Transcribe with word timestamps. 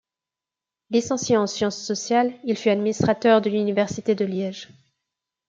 Licencié 0.89 1.37
en 1.37 1.45
sciences 1.45 1.77
sociales, 1.79 2.33
il 2.43 2.57
fut 2.57 2.69
administrateur 2.71 3.39
de 3.39 3.51
l'université 3.51 4.15
de 4.15 4.25
Liège. 4.25 4.69